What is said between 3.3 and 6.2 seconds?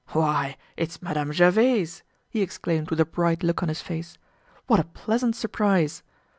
look on his face. "What a pleasant surprise."